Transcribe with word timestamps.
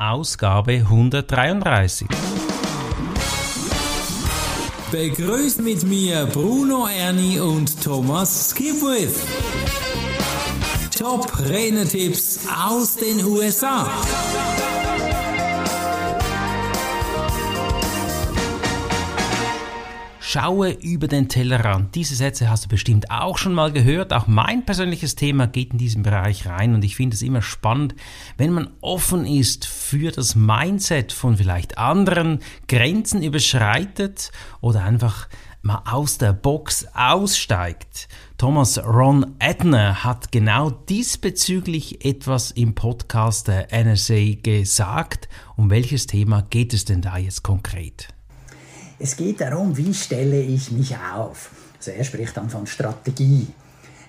Ausgabe 0.00 0.76
133. 0.76 2.08
Begrüßt 4.90 5.60
mit 5.60 5.84
mir 5.84 6.24
Bruno 6.24 6.88
Ernie 6.88 7.38
und 7.38 7.82
Thomas 7.84 8.48
Skipwith. 8.48 9.14
Top 10.98 11.30
Renetipps 11.38 12.40
aus 12.66 12.96
den 12.96 13.22
USA. 13.26 13.90
Schaue 20.32 20.70
über 20.70 21.08
den 21.08 21.28
Tellerrand. 21.28 21.96
Diese 21.96 22.14
Sätze 22.14 22.48
hast 22.48 22.64
du 22.64 22.68
bestimmt 22.68 23.10
auch 23.10 23.36
schon 23.36 23.52
mal 23.52 23.72
gehört. 23.72 24.12
Auch 24.12 24.28
mein 24.28 24.64
persönliches 24.64 25.16
Thema 25.16 25.48
geht 25.48 25.72
in 25.72 25.78
diesen 25.78 26.04
Bereich 26.04 26.46
rein 26.46 26.72
und 26.72 26.84
ich 26.84 26.94
finde 26.94 27.16
es 27.16 27.22
immer 27.22 27.42
spannend, 27.42 27.96
wenn 28.36 28.52
man 28.52 28.70
offen 28.80 29.26
ist 29.26 29.66
für 29.66 30.12
das 30.12 30.36
Mindset 30.36 31.10
von 31.10 31.36
vielleicht 31.36 31.78
anderen, 31.78 32.38
Grenzen 32.68 33.24
überschreitet 33.24 34.30
oder 34.60 34.84
einfach 34.84 35.28
mal 35.62 35.82
aus 35.90 36.18
der 36.18 36.32
Box 36.32 36.86
aussteigt. 36.94 38.06
Thomas 38.38 38.78
Ron 38.78 39.34
Edner 39.40 40.04
hat 40.04 40.30
genau 40.30 40.70
diesbezüglich 40.70 42.04
etwas 42.04 42.52
im 42.52 42.76
Podcast 42.76 43.48
der 43.48 43.66
NSA 43.72 44.36
gesagt. 44.40 45.28
Um 45.56 45.70
welches 45.70 46.06
Thema 46.06 46.42
geht 46.42 46.72
es 46.72 46.84
denn 46.84 47.02
da 47.02 47.18
jetzt 47.18 47.42
konkret? 47.42 48.14
Es 49.02 49.16
geht 49.16 49.40
darum, 49.40 49.76
wie 49.76 49.94
stelle 49.94 50.40
ich 50.40 50.70
mich 50.70 50.94
auf. 50.96 51.50
Also 51.78 51.90
er 51.90 52.04
spricht 52.04 52.36
dann 52.36 52.50
von 52.50 52.66
Strategie. 52.66 53.48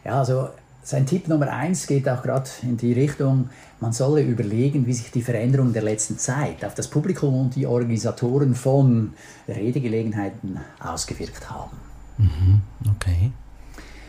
Ja, 0.04 0.20
also 0.20 0.49
sein 0.84 1.05
Tipp 1.05 1.30
Nummer 1.30 1.48
eins 1.48 1.88
geht 1.88 2.09
auch 2.09 2.22
gerade 2.22 2.49
in 2.63 2.76
die 2.76 2.91
Richtung, 2.91 3.49
man 3.80 3.94
solle 3.94 4.22
überlegen, 4.22 4.85
wie 4.85 4.94
sich 4.94 5.09
die 5.09 5.22
Veränderungen 5.22 5.72
der 5.72 5.84
letzten 5.84 6.18
Zeit 6.18 6.66
auf 6.66 6.73
das 6.73 6.90
Publikum 6.90 7.40
und 7.40 7.55
die 7.55 7.66
Organisatoren 7.66 8.54
von 8.54 9.13
Redegelegenheiten 9.48 10.60
ausgewirkt 10.80 11.49
haben. 11.49 11.77
Mhm, 12.18 12.62
okay. 12.96 13.32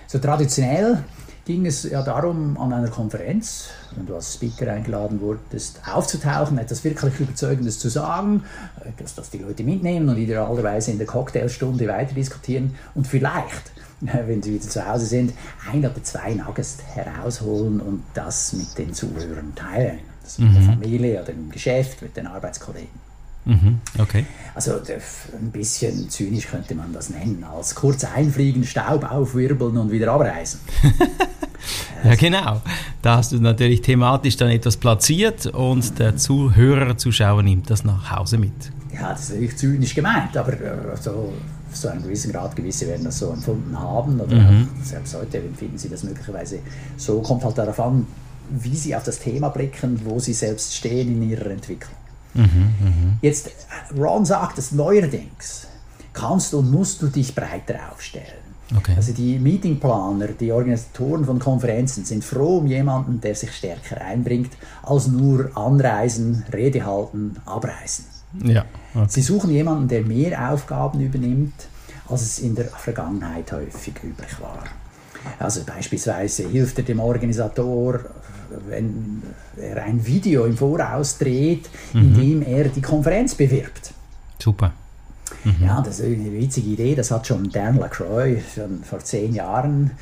So 0.08 0.18
traditionell 0.18 1.04
ging 1.44 1.66
es 1.66 1.82
ja 1.82 2.02
darum, 2.02 2.56
an 2.56 2.72
einer 2.72 2.88
Konferenz, 2.88 3.70
wenn 3.96 4.06
du 4.06 4.14
als 4.14 4.34
Speaker 4.34 4.72
eingeladen 4.72 5.20
wurdest, 5.20 5.80
aufzutauchen, 5.86 6.58
etwas 6.58 6.84
wirklich 6.84 7.18
Überzeugendes 7.18 7.78
zu 7.78 7.88
sagen, 7.88 8.44
dass 8.98 9.14
das 9.14 9.30
die 9.30 9.38
Leute 9.38 9.64
mitnehmen 9.64 10.08
und 10.08 10.18
idealerweise 10.18 10.92
in 10.92 10.98
der 10.98 11.06
Cocktailstunde 11.06 11.88
weiter 11.88 12.14
diskutieren 12.14 12.74
und 12.94 13.06
vielleicht, 13.06 13.72
wenn 14.00 14.42
sie 14.42 14.54
wieder 14.54 14.68
zu 14.68 14.86
Hause 14.86 15.06
sind, 15.06 15.32
ein 15.70 15.80
oder 15.80 16.02
zwei 16.02 16.34
Nuggets 16.34 16.78
herausholen 16.94 17.80
und 17.80 18.02
das 18.14 18.52
mit 18.52 18.78
den 18.78 18.94
Zuhörern 18.94 19.54
teilen. 19.54 19.98
Das 20.22 20.38
mit 20.38 20.50
mhm. 20.50 20.54
der 20.54 20.62
Familie 20.62 21.22
oder 21.22 21.32
im 21.32 21.50
Geschäft, 21.50 22.02
mit 22.02 22.16
den 22.16 22.28
Arbeitskollegen. 22.28 23.11
Mhm, 23.44 23.80
okay. 23.98 24.24
Also 24.54 24.72
ein 24.74 25.50
bisschen 25.50 26.08
zynisch 26.10 26.46
könnte 26.46 26.74
man 26.74 26.92
das 26.92 27.10
nennen, 27.10 27.44
als 27.44 27.74
kurz 27.74 28.04
einfliegen, 28.04 28.64
Staub 28.64 29.10
aufwirbeln 29.10 29.76
und 29.78 29.90
wieder 29.90 30.12
abreisen. 30.12 30.60
ja, 32.04 32.14
genau. 32.14 32.60
Da 33.00 33.16
hast 33.16 33.32
du 33.32 33.40
natürlich 33.40 33.80
thematisch 33.80 34.36
dann 34.36 34.50
etwas 34.50 34.76
platziert 34.76 35.46
und 35.46 35.98
der 35.98 36.16
Zuhörer, 36.16 36.96
Zuschauer 36.96 37.42
nimmt 37.42 37.70
das 37.70 37.84
nach 37.84 38.10
Hause 38.16 38.38
mit. 38.38 38.52
Ja, 38.92 39.10
das 39.10 39.22
ist 39.22 39.30
natürlich 39.30 39.56
zynisch 39.56 39.94
gemeint, 39.94 40.36
aber 40.36 40.52
äh, 40.52 40.96
so, 41.00 41.32
so 41.72 41.88
einem 41.88 42.02
gewissen 42.02 42.30
Grad, 42.30 42.54
gewisse 42.54 42.86
werden 42.86 43.04
das 43.04 43.18
so 43.18 43.30
empfunden 43.30 43.76
haben 43.78 44.20
oder 44.20 44.36
mhm. 44.36 44.68
selbst 44.82 45.16
heute 45.16 45.38
empfinden 45.38 45.78
sie 45.78 45.88
das 45.88 46.04
möglicherweise 46.04 46.58
so, 46.96 47.20
kommt 47.22 47.42
halt 47.42 47.56
darauf 47.56 47.80
an, 47.80 48.06
wie 48.50 48.76
sie 48.76 48.94
auf 48.94 49.02
das 49.02 49.18
Thema 49.18 49.48
blicken, 49.48 50.00
wo 50.04 50.18
sie 50.18 50.34
selbst 50.34 50.76
stehen 50.76 51.08
in 51.08 51.30
ihrer 51.30 51.46
Entwicklung. 51.46 52.01
Mhm, 52.34 52.44
mh. 52.44 53.18
Jetzt, 53.22 53.50
Ron 53.96 54.24
sagt 54.24 54.58
es 54.58 54.72
neuerdings, 54.72 55.68
kannst 56.12 56.54
und 56.54 56.70
musst 56.70 57.02
du 57.02 57.08
dich 57.08 57.34
breiter 57.34 57.76
aufstellen. 57.92 58.42
Okay. 58.76 58.94
Also 58.96 59.12
die 59.12 59.38
Meetingplaner, 59.38 60.28
die 60.28 60.50
Organisatoren 60.50 61.24
von 61.26 61.38
Konferenzen 61.38 62.04
sind 62.04 62.24
froh 62.24 62.58
um 62.58 62.66
jemanden, 62.66 63.20
der 63.20 63.34
sich 63.34 63.52
stärker 63.52 64.00
einbringt, 64.00 64.52
als 64.82 65.08
nur 65.08 65.50
anreisen, 65.54 66.44
Rede 66.52 66.86
halten, 66.86 67.36
abreisen. 67.44 68.06
Ja, 68.42 68.64
okay. 68.94 69.06
Sie 69.08 69.22
suchen 69.22 69.50
jemanden, 69.50 69.88
der 69.88 70.02
mehr 70.02 70.52
Aufgaben 70.52 71.00
übernimmt, 71.00 71.52
als 72.08 72.22
es 72.22 72.38
in 72.38 72.54
der 72.54 72.66
Vergangenheit 72.66 73.52
häufig 73.52 73.94
üblich 74.02 74.40
war. 74.40 74.64
Also 75.38 75.62
beispielsweise 75.64 76.48
hilft 76.48 76.78
er 76.78 76.84
dem 76.84 77.00
Organisator, 77.00 78.00
wenn 78.68 79.22
er 79.56 79.82
ein 79.82 80.04
Video 80.06 80.44
im 80.44 80.56
Voraus 80.56 81.18
dreht, 81.18 81.68
mhm. 81.92 82.00
in 82.00 82.14
dem 82.14 82.42
er 82.42 82.64
die 82.64 82.82
Konferenz 82.82 83.34
bewirbt. 83.34 83.92
Super. 84.38 84.72
Mhm. 85.44 85.56
Ja, 85.64 85.80
das 85.80 86.00
ist 86.00 86.06
eine 86.06 86.32
witzige 86.32 86.70
Idee. 86.70 86.94
Das 86.94 87.10
hat 87.10 87.26
schon 87.26 87.50
Dan 87.50 87.78
LaCroix 87.78 88.40
schon 88.54 88.82
vor 88.84 88.98
zehn 89.00 89.34
Jahren 89.34 89.92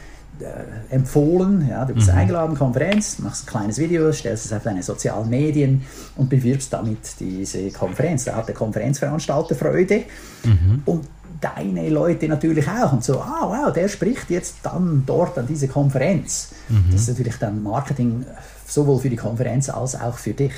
äh, 0.41 0.95
empfohlen. 0.95 1.69
Ja, 1.69 1.85
du 1.85 1.95
bist 1.95 2.09
mhm. 2.09 2.19
eingeladen, 2.19 2.57
Konferenz, 2.57 3.19
machst 3.19 3.47
ein 3.47 3.51
kleines 3.51 3.79
Video, 3.79 4.13
stellst 4.13 4.47
es 4.47 4.53
auf 4.53 4.63
deine 4.63 4.83
sozialen 4.83 5.29
Medien 5.29 5.83
und 6.17 6.29
bewirbst 6.29 6.73
damit 6.73 7.21
diese 7.21 7.71
Konferenz. 7.71 8.25
Da 8.25 8.37
hat 8.37 8.49
der 8.49 8.55
Konferenzveranstalter 8.55 9.55
Freude. 9.55 10.05
Mhm. 10.45 10.83
Und 10.85 11.07
deine 11.41 11.89
Leute 11.89 12.29
natürlich 12.29 12.69
auch. 12.69 12.93
Und 12.93 13.05
so, 13.05 13.21
ah, 13.21 13.43
wow, 13.43 13.73
der 13.73 13.89
spricht 13.89 14.31
jetzt 14.31 14.57
dann 14.63 15.05
dort 15.07 15.39
an 15.39 15.47
diese 15.47 15.69
Konferenz. 15.69 16.53
Mhm. 16.69 16.87
Das 16.93 17.03
ist 17.03 17.09
natürlich 17.09 17.37
dann 17.37 17.63
Marketing 17.63 18.25
sowohl 18.67 19.01
für 19.01 19.11
die 19.11 19.17
Konferenz 19.17 19.69
als 19.69 20.01
auch 20.01 20.17
für 20.17 20.33
dich. 20.33 20.53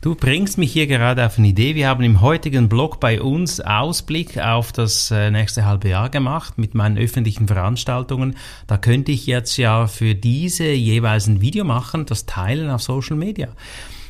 Du 0.00 0.14
bringst 0.14 0.58
mich 0.58 0.72
hier 0.72 0.86
gerade 0.86 1.24
auf 1.24 1.38
eine 1.38 1.48
Idee. 1.48 1.74
Wir 1.74 1.88
haben 1.88 2.04
im 2.04 2.20
heutigen 2.20 2.68
Blog 2.68 3.00
bei 3.00 3.22
uns 3.22 3.60
Ausblick 3.60 4.38
auf 4.38 4.70
das 4.70 5.10
äh, 5.10 5.30
nächste 5.30 5.64
halbe 5.64 5.88
Jahr 5.88 6.10
gemacht 6.10 6.58
mit 6.58 6.74
meinen 6.74 6.98
öffentlichen 6.98 7.48
Veranstaltungen. 7.48 8.36
Da 8.66 8.76
könnte 8.76 9.12
ich 9.12 9.26
jetzt 9.26 9.56
ja 9.56 9.86
für 9.86 10.14
diese 10.14 10.66
jeweils 10.66 11.26
ein 11.26 11.40
Video 11.40 11.64
machen, 11.64 12.04
das 12.04 12.26
teilen 12.26 12.70
auf 12.70 12.82
Social 12.82 13.16
Media. 13.16 13.48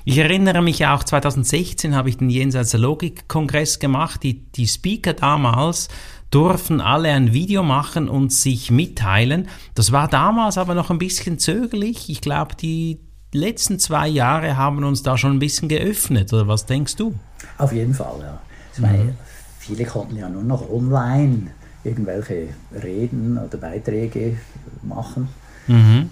Ich 0.06 0.18
erinnere 0.18 0.60
mich 0.60 0.86
auch, 0.86 1.02
2016 1.02 1.94
habe 1.94 2.10
ich 2.10 2.18
den 2.18 2.28
Jenseits 2.28 2.72
der 2.72 2.80
Logik-Kongress 2.80 3.78
gemacht. 3.78 4.22
Die, 4.22 4.44
die 4.52 4.66
Speaker 4.66 5.14
damals 5.14 5.88
durften 6.30 6.82
alle 6.82 7.10
ein 7.10 7.32
Video 7.32 7.62
machen 7.62 8.10
und 8.10 8.30
sich 8.30 8.70
mitteilen. 8.70 9.48
Das 9.74 9.92
war 9.92 10.08
damals 10.08 10.58
aber 10.58 10.74
noch 10.74 10.90
ein 10.90 10.98
bisschen 10.98 11.38
zögerlich. 11.38 12.10
Ich 12.10 12.20
glaube, 12.20 12.54
die 12.54 13.00
letzten 13.32 13.78
zwei 13.78 14.06
Jahre 14.08 14.58
haben 14.58 14.84
uns 14.84 15.02
da 15.02 15.16
schon 15.16 15.32
ein 15.32 15.38
bisschen 15.38 15.68
geöffnet. 15.70 16.32
Oder 16.34 16.48
was 16.48 16.66
denkst 16.66 16.96
du? 16.96 17.14
Auf 17.56 17.72
jeden 17.72 17.94
Fall, 17.94 18.20
ja. 18.20 18.40
Ich 18.74 18.80
meine, 18.80 19.04
mhm. 19.04 19.14
viele 19.58 19.86
konnten 19.86 20.16
ja 20.16 20.28
nur 20.28 20.42
noch 20.42 20.68
online 20.68 21.50
irgendwelche 21.82 22.48
Reden 22.82 23.38
oder 23.38 23.56
Beiträge 23.56 24.36
machen. 24.82 25.28
Mhm. 25.66 26.10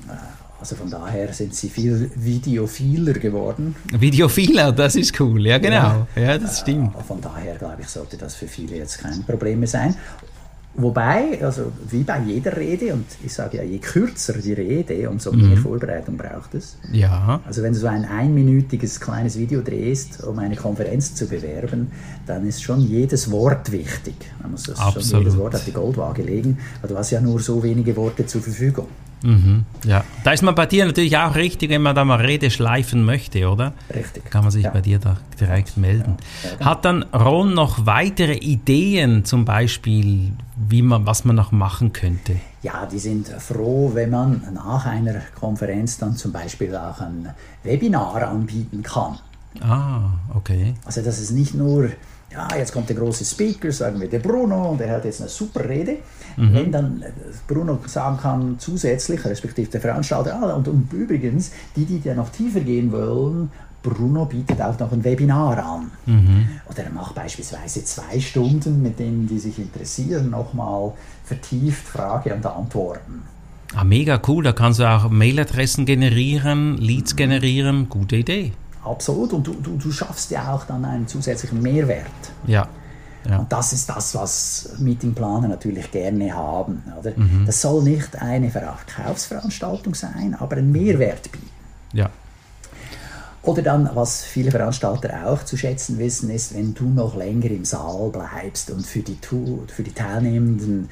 Äh, 0.62 0.72
also 0.72 0.76
von 0.76 0.90
daher 0.90 1.32
sind 1.32 1.54
sie 1.54 1.68
viel 1.68 2.10
videophiler 2.14 3.14
geworden. 3.14 3.74
Videophiler, 3.92 4.72
das 4.72 4.96
ist 4.96 5.18
cool, 5.20 5.46
ja 5.46 5.58
genau. 5.58 6.06
Ja, 6.14 6.22
ja 6.22 6.38
das 6.38 6.60
stimmt. 6.60 6.94
Von 7.06 7.20
daher 7.20 7.56
glaube 7.56 7.82
ich, 7.82 7.88
sollte 7.88 8.16
das 8.16 8.34
für 8.34 8.46
viele 8.46 8.76
jetzt 8.76 8.98
kein 8.98 9.22
Problem 9.24 9.60
mehr 9.60 9.68
sein. 9.68 9.94
Wobei, 10.74 11.38
also 11.42 11.70
wie 11.90 12.02
bei 12.02 12.18
jeder 12.20 12.56
Rede, 12.56 12.94
und 12.94 13.04
ich 13.22 13.34
sage 13.34 13.58
ja, 13.58 13.62
je 13.62 13.76
kürzer 13.76 14.32
die 14.32 14.54
Rede, 14.54 15.10
umso 15.10 15.30
mehr 15.30 15.54
mhm. 15.54 15.58
Vorbereitung 15.58 16.16
braucht 16.16 16.54
es. 16.54 16.78
Ja. 16.90 17.42
Also 17.44 17.62
wenn 17.62 17.74
du 17.74 17.78
so 17.78 17.88
ein 17.88 18.06
einminütiges 18.06 18.98
kleines 18.98 19.36
Video 19.36 19.60
drehst, 19.60 20.24
um 20.24 20.38
eine 20.38 20.56
Konferenz 20.56 21.14
zu 21.14 21.26
bewerben, 21.26 21.90
dann 22.24 22.48
ist 22.48 22.62
schon 22.62 22.80
jedes 22.80 23.30
Wort 23.30 23.70
wichtig. 23.70 24.14
Man 24.40 24.52
muss 24.52 24.62
das 24.62 24.78
Absolut. 24.78 25.06
schon 25.06 25.18
jedes 25.18 25.36
Wort 25.36 25.54
auf 25.56 25.64
die 25.66 25.72
Goldwaage 25.72 26.22
legen, 26.22 26.56
weil 26.80 26.88
du 26.88 26.96
hast 26.96 27.10
ja 27.10 27.20
nur 27.20 27.38
so 27.40 27.62
wenige 27.62 27.94
Worte 27.96 28.24
zur 28.24 28.40
Verfügung. 28.40 28.88
Mhm, 29.22 29.64
ja, 29.84 30.04
da 30.24 30.32
ist 30.32 30.42
man 30.42 30.54
bei 30.54 30.66
dir 30.66 30.84
natürlich 30.84 31.16
auch 31.16 31.34
richtig, 31.34 31.70
wenn 31.70 31.82
man 31.82 31.94
da 31.94 32.04
mal 32.04 32.20
Rede 32.20 32.50
schleifen 32.50 33.04
möchte, 33.04 33.48
oder? 33.48 33.72
Richtig. 33.94 34.30
Kann 34.30 34.42
man 34.42 34.50
sich 34.50 34.64
ja. 34.64 34.70
bei 34.70 34.80
dir 34.80 34.98
da 34.98 35.16
direkt 35.38 35.76
melden. 35.76 36.16
Ja, 36.42 36.50
genau. 36.50 36.64
Hat 36.70 36.84
dann 36.84 37.02
Ron 37.04 37.54
noch 37.54 37.86
weitere 37.86 38.34
Ideen, 38.34 39.24
zum 39.24 39.44
Beispiel, 39.44 40.32
wie 40.56 40.82
man, 40.82 41.06
was 41.06 41.24
man 41.24 41.36
noch 41.36 41.52
machen 41.52 41.92
könnte? 41.92 42.36
Ja, 42.62 42.86
die 42.86 42.98
sind 42.98 43.28
froh, 43.28 43.90
wenn 43.94 44.10
man 44.10 44.42
nach 44.54 44.86
einer 44.86 45.20
Konferenz 45.38 45.98
dann 45.98 46.16
zum 46.16 46.32
Beispiel 46.32 46.74
auch 46.76 47.00
ein 47.00 47.30
Webinar 47.62 48.28
anbieten 48.28 48.82
kann. 48.82 49.18
Ah, 49.60 50.12
okay. 50.34 50.74
Also, 50.84 51.02
dass 51.02 51.18
es 51.18 51.30
nicht 51.30 51.54
nur 51.54 51.90
ja, 52.32 52.48
jetzt 52.56 52.72
kommt 52.72 52.88
der 52.88 52.96
große 52.96 53.24
Speaker, 53.24 53.70
sagen 53.72 54.00
wir 54.00 54.08
der 54.08 54.20
Bruno, 54.20 54.70
und 54.70 54.80
er 54.80 54.96
hat 54.96 55.04
jetzt 55.04 55.20
eine 55.20 55.28
super 55.28 55.68
Rede. 55.68 55.98
Mhm. 56.36 56.54
Wenn 56.54 56.72
dann 56.72 57.02
äh, 57.02 57.10
Bruno 57.46 57.78
sagen 57.86 58.18
kann, 58.18 58.56
zusätzlich, 58.58 59.24
respektive 59.24 59.70
der 59.70 59.80
Veranstalter, 59.80 60.38
ah, 60.42 60.52
und, 60.54 60.68
und 60.68 60.92
übrigens, 60.92 61.52
die, 61.76 61.84
die 61.84 62.00
da 62.00 62.14
noch 62.14 62.30
tiefer 62.30 62.60
gehen 62.60 62.92
wollen, 62.92 63.50
Bruno 63.82 64.24
bietet 64.26 64.60
auch 64.62 64.78
noch 64.78 64.92
ein 64.92 65.02
Webinar 65.02 65.58
an. 65.58 65.90
Mhm. 66.06 66.48
Oder 66.70 66.84
er 66.84 66.92
macht 66.92 67.14
beispielsweise 67.14 67.84
zwei 67.84 68.20
Stunden 68.20 68.82
mit 68.82 68.98
denen, 68.98 69.26
die 69.26 69.38
sich 69.38 69.58
interessieren, 69.58 70.30
nochmal 70.30 70.92
vertieft 71.24 71.86
Frage 71.86 72.34
und 72.34 72.46
Antworten. 72.46 73.22
Ah, 73.74 73.84
mega 73.84 74.20
cool, 74.28 74.44
da 74.44 74.52
kannst 74.52 74.80
du 74.80 74.88
auch 74.88 75.08
Mailadressen 75.08 75.86
generieren, 75.86 76.76
Leads 76.76 77.16
generieren, 77.16 77.88
gute 77.88 78.16
Idee. 78.16 78.52
Absolut. 78.84 79.32
Und 79.32 79.46
du, 79.46 79.54
du, 79.54 79.76
du 79.76 79.90
schaffst 79.90 80.30
ja 80.30 80.52
auch 80.52 80.64
dann 80.64 80.84
einen 80.84 81.06
zusätzlichen 81.06 81.62
Mehrwert. 81.62 82.06
Ja. 82.46 82.68
Ja. 83.28 83.38
Und 83.38 83.52
das 83.52 83.72
ist 83.72 83.88
das, 83.88 84.14
was 84.14 84.70
Meetingplaner 84.78 85.48
natürlich 85.48 85.90
gerne 85.90 86.34
haben. 86.34 86.82
Oder? 86.98 87.12
Mhm. 87.16 87.44
Das 87.46 87.60
soll 87.60 87.82
nicht 87.82 88.20
eine 88.20 88.50
Verkaufsveranstaltung 88.50 89.94
sein, 89.94 90.36
aber 90.38 90.56
einen 90.56 90.72
Mehrwert 90.72 91.30
bieten. 91.30 91.50
Ja. 91.92 92.10
Oder 93.44 93.62
dann, 93.62 93.90
was 93.94 94.22
viele 94.22 94.52
Veranstalter 94.52 95.26
auch 95.26 95.44
zu 95.44 95.56
schätzen 95.56 95.98
wissen, 95.98 96.30
ist, 96.30 96.54
wenn 96.54 96.74
du 96.74 96.84
noch 96.84 97.16
länger 97.16 97.46
im 97.46 97.64
Saal 97.64 98.10
bleibst 98.10 98.70
und 98.70 98.86
für 98.86 99.00
die, 99.00 99.18
für 99.66 99.82
die 99.82 99.92
Teilnehmenden 99.92 100.88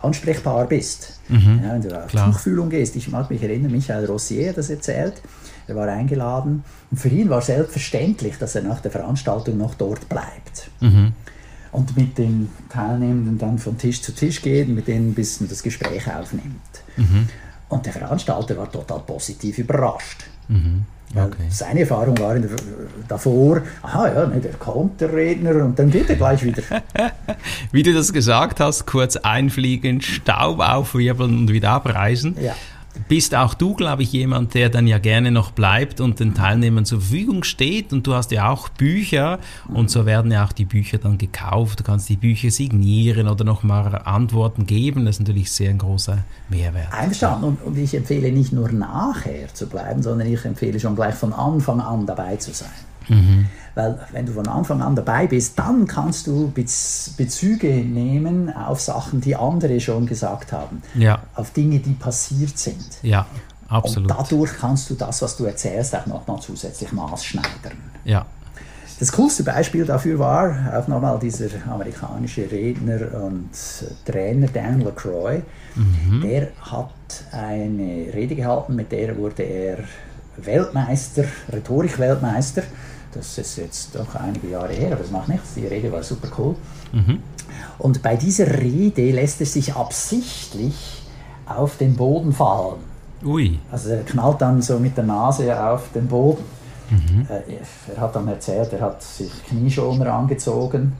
ansprechbar 0.00 0.66
bist. 0.66 1.18
Mhm. 1.28 1.60
Ja, 1.64 1.72
wenn 1.74 1.82
du 1.82 2.04
auf 2.04 2.12
Tuchfühlung 2.12 2.70
gehst. 2.70 2.94
Ich 2.94 3.08
mag 3.08 3.30
mich 3.30 3.42
erinnern, 3.42 3.72
Michael 3.72 4.06
Rossier 4.06 4.50
hat 4.50 4.58
das 4.58 4.70
erzählt. 4.70 5.14
Er 5.70 5.76
war 5.76 5.88
eingeladen 5.88 6.64
und 6.90 6.98
für 6.98 7.08
ihn 7.08 7.30
war 7.30 7.40
selbstverständlich, 7.40 8.36
dass 8.38 8.56
er 8.56 8.62
nach 8.62 8.80
der 8.80 8.90
Veranstaltung 8.90 9.56
noch 9.56 9.74
dort 9.74 10.08
bleibt. 10.08 10.70
Mhm. 10.80 11.12
Und 11.70 11.96
mit 11.96 12.18
den 12.18 12.48
Teilnehmenden 12.68 13.38
dann 13.38 13.58
von 13.58 13.78
Tisch 13.78 14.02
zu 14.02 14.12
Tisch 14.12 14.42
geht 14.42 14.66
und 14.66 14.74
mit 14.74 14.88
denen 14.88 15.10
ein 15.10 15.14
bisschen 15.14 15.48
das 15.48 15.62
Gespräch 15.62 16.12
aufnimmt. 16.12 16.60
Mhm. 16.96 17.28
Und 17.68 17.86
der 17.86 17.92
Veranstalter 17.92 18.56
war 18.56 18.70
total 18.70 18.98
positiv 19.00 19.58
überrascht. 19.58 20.24
Mhm. 20.48 20.82
Okay. 21.14 21.46
Seine 21.48 21.80
Erfahrung 21.80 22.18
war 22.18 22.36
der, 22.36 22.50
davor, 23.06 23.62
aha, 23.82 24.08
ja, 24.12 24.26
ne, 24.26 24.40
der 24.40 24.52
kommt, 24.54 25.00
der 25.00 25.12
Redner, 25.12 25.64
und 25.64 25.78
dann 25.78 25.90
geht 25.90 26.08
er 26.08 26.16
gleich 26.16 26.42
wieder. 26.42 26.62
Wie 27.72 27.82
du 27.82 27.92
das 27.92 28.12
gesagt 28.12 28.60
hast, 28.60 28.86
kurz 28.86 29.16
einfliegen, 29.16 30.00
Staub 30.00 30.60
aufwirbeln 30.60 31.36
und 31.38 31.52
wieder 31.52 31.70
abreisen. 31.70 32.36
Ja 32.40 32.54
bist 33.08 33.34
auch 33.34 33.54
du, 33.54 33.74
glaube 33.74 34.02
ich, 34.02 34.12
jemand, 34.12 34.54
der 34.54 34.68
dann 34.68 34.86
ja 34.86 34.98
gerne 34.98 35.30
noch 35.30 35.52
bleibt 35.52 36.00
und 36.00 36.20
den 36.20 36.34
Teilnehmern 36.34 36.84
zur 36.84 37.00
Verfügung 37.00 37.44
steht. 37.44 37.92
Und 37.92 38.06
du 38.06 38.14
hast 38.14 38.30
ja 38.32 38.50
auch 38.50 38.68
Bücher 38.68 39.38
und 39.68 39.90
so 39.90 40.06
werden 40.06 40.32
ja 40.32 40.44
auch 40.44 40.52
die 40.52 40.64
Bücher 40.64 40.98
dann 40.98 41.18
gekauft. 41.18 41.80
Du 41.80 41.84
kannst 41.84 42.08
die 42.08 42.16
Bücher 42.16 42.50
signieren 42.50 43.28
oder 43.28 43.44
nochmal 43.44 44.02
Antworten 44.04 44.66
geben. 44.66 45.04
Das 45.04 45.16
ist 45.16 45.20
natürlich 45.20 45.50
sehr 45.52 45.70
ein 45.70 45.78
großer 45.78 46.18
Mehrwert. 46.48 46.92
Einverstanden. 46.92 47.44
Und, 47.44 47.62
und 47.62 47.78
ich 47.78 47.94
empfehle 47.94 48.32
nicht 48.32 48.52
nur 48.52 48.70
nachher 48.70 49.52
zu 49.54 49.68
bleiben, 49.68 50.02
sondern 50.02 50.32
ich 50.32 50.44
empfehle 50.44 50.78
schon 50.80 50.96
gleich 50.96 51.14
von 51.14 51.32
Anfang 51.32 51.80
an 51.80 52.06
dabei 52.06 52.36
zu 52.36 52.52
sein. 52.52 52.89
Mhm. 53.10 53.46
Weil 53.74 53.98
wenn 54.12 54.26
du 54.26 54.32
von 54.32 54.48
Anfang 54.48 54.82
an 54.82 54.96
dabei 54.96 55.26
bist, 55.26 55.58
dann 55.58 55.86
kannst 55.86 56.26
du 56.26 56.52
Bezüge 56.52 57.68
nehmen 57.68 58.54
auf 58.54 58.80
Sachen, 58.80 59.20
die 59.20 59.36
andere 59.36 59.80
schon 59.80 60.06
gesagt 60.06 60.52
haben. 60.52 60.82
Ja. 60.94 61.22
Auf 61.34 61.50
Dinge, 61.52 61.78
die 61.78 61.92
passiert 61.92 62.58
sind. 62.58 62.98
Ja, 63.02 63.26
absolut. 63.68 64.10
Und 64.10 64.18
dadurch 64.18 64.52
kannst 64.58 64.90
du 64.90 64.94
das, 64.94 65.22
was 65.22 65.36
du 65.36 65.44
erzählst, 65.44 65.94
auch 65.94 66.06
nochmal 66.06 66.40
zusätzlich 66.40 66.92
maßschneidern. 66.92 67.78
Ja. 68.04 68.26
Das 68.98 69.12
coolste 69.12 69.44
Beispiel 69.44 69.86
dafür 69.86 70.18
war 70.18 70.78
auch 70.78 70.86
nochmal 70.86 71.18
dieser 71.18 71.46
amerikanische 71.70 72.50
Redner 72.50 73.24
und 73.24 73.48
Trainer 74.04 74.48
Dan 74.48 74.80
LaCroix. 74.82 75.42
Mhm. 75.74 76.20
Der 76.20 76.48
hat 76.60 76.90
eine 77.32 78.12
Rede 78.12 78.34
gehalten, 78.34 78.76
mit 78.76 78.92
der 78.92 79.16
wurde 79.16 79.42
er 79.42 79.78
Weltmeister, 80.36 81.24
Rhetorik-Weltmeister. 81.50 82.62
Das 83.12 83.36
ist 83.38 83.56
jetzt 83.56 83.94
doch 83.94 84.14
einige 84.14 84.48
Jahre 84.48 84.72
her, 84.72 84.92
aber 84.92 85.02
das 85.02 85.10
macht 85.10 85.28
nichts. 85.28 85.54
Die 85.54 85.66
Rede 85.66 85.90
war 85.90 86.02
super 86.02 86.28
cool. 86.38 86.54
Mhm. 86.92 87.22
Und 87.78 88.02
bei 88.02 88.16
dieser 88.16 88.46
Rede 88.60 89.10
lässt 89.10 89.40
er 89.40 89.46
sich 89.46 89.74
absichtlich 89.74 91.02
auf 91.46 91.76
den 91.76 91.96
Boden 91.96 92.32
fallen. 92.32 92.78
Ui. 93.24 93.58
Also 93.70 93.90
er 93.90 94.02
knallt 94.02 94.40
dann 94.40 94.62
so 94.62 94.78
mit 94.78 94.96
der 94.96 95.04
Nase 95.04 95.60
auf 95.62 95.90
den 95.92 96.06
Boden. 96.06 96.44
Mhm. 96.90 97.26
Äh, 97.28 97.94
er 97.94 98.00
hat 98.00 98.14
dann 98.14 98.28
erzählt, 98.28 98.72
er 98.72 98.80
hat 98.80 99.02
sich 99.02 99.30
Knieschoner 99.46 100.12
angezogen 100.12 100.92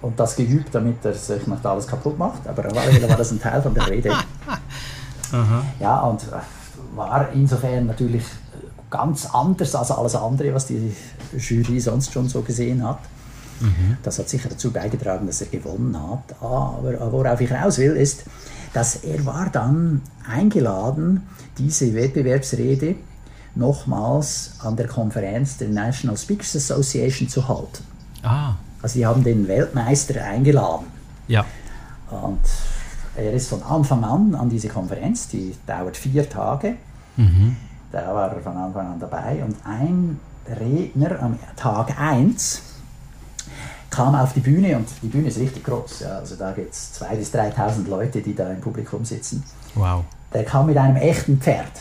und 0.00 0.18
das 0.18 0.36
geübt, 0.36 0.74
damit 0.74 1.04
er 1.04 1.14
sich 1.14 1.46
nicht 1.46 1.66
alles 1.66 1.86
kaputt 1.86 2.18
macht. 2.18 2.46
Aber 2.46 2.66
auf 2.66 2.76
alle 2.76 2.92
Fälle 2.92 3.08
war 3.08 3.16
das 3.16 3.32
ein 3.32 3.40
Teil 3.40 3.60
von 3.60 3.74
der 3.74 3.88
Rede. 3.88 4.10
ja, 5.80 6.00
und 6.00 6.22
äh, 6.22 6.96
war 6.96 7.28
insofern 7.32 7.86
natürlich 7.86 8.24
ganz 8.90 9.26
anders 9.26 9.74
als 9.74 9.90
alles 9.90 10.14
andere, 10.14 10.54
was 10.54 10.66
die 10.66 10.94
Jury 11.36 11.80
sonst 11.80 12.12
schon 12.12 12.28
so 12.28 12.42
gesehen 12.42 12.86
hat. 12.86 13.00
Mhm. 13.60 13.96
Das 14.02 14.18
hat 14.18 14.28
sicher 14.28 14.48
dazu 14.48 14.70
beigetragen, 14.70 15.26
dass 15.26 15.40
er 15.40 15.48
gewonnen 15.48 15.96
hat. 15.96 16.40
Aber 16.40 17.12
worauf 17.12 17.40
ich 17.40 17.50
raus 17.50 17.78
will, 17.78 17.92
ist, 17.96 18.24
dass 18.72 18.96
er 18.96 19.24
war 19.26 19.48
dann 19.50 20.02
eingeladen, 20.28 21.26
diese 21.56 21.94
Wettbewerbsrede 21.94 22.94
nochmals 23.54 24.52
an 24.60 24.76
der 24.76 24.86
Konferenz 24.86 25.56
der 25.56 25.68
National 25.68 26.16
Speakers 26.16 26.54
Association 26.54 27.28
zu 27.28 27.48
halten. 27.48 27.84
Ah. 28.22 28.54
Also 28.80 28.98
die 28.98 29.06
haben 29.06 29.24
den 29.24 29.48
Weltmeister 29.48 30.22
eingeladen. 30.22 30.86
Ja. 31.26 31.44
Und 32.10 32.40
er 33.16 33.32
ist 33.32 33.48
von 33.48 33.62
Anfang 33.64 34.04
an 34.04 34.34
an 34.34 34.48
diese 34.48 34.68
Konferenz, 34.68 35.28
die 35.28 35.54
dauert 35.66 35.96
vier 35.96 36.28
Tage. 36.28 36.76
Mhm. 37.16 37.56
Da 37.92 38.14
war 38.14 38.32
er 38.32 38.40
von 38.40 38.56
Anfang 38.56 38.86
an 38.86 39.00
dabei. 39.00 39.42
Und 39.44 39.56
ein 39.64 40.20
Redner 40.48 41.22
am 41.22 41.38
Tag 41.56 41.98
1 41.98 42.62
kam 43.90 44.14
auf 44.14 44.32
die 44.34 44.40
Bühne 44.40 44.76
und 44.76 44.88
die 45.02 45.08
Bühne 45.08 45.28
ist 45.28 45.38
richtig 45.38 45.64
groß. 45.64 46.00
Ja, 46.00 46.18
also 46.18 46.36
da 46.36 46.52
gibt 46.52 46.72
es 46.72 47.00
2.000 47.00 47.16
bis 47.16 47.34
3.000 47.34 47.88
Leute, 47.88 48.20
die 48.20 48.34
da 48.34 48.50
im 48.50 48.60
Publikum 48.60 49.04
sitzen. 49.04 49.42
Wow. 49.74 50.04
Der 50.32 50.44
kam 50.44 50.66
mit 50.66 50.76
einem 50.76 50.96
echten 50.96 51.38
Pferd. 51.38 51.72